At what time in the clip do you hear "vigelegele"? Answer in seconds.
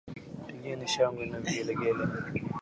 1.43-2.03